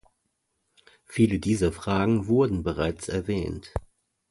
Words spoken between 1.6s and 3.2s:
Fragen wurden bereits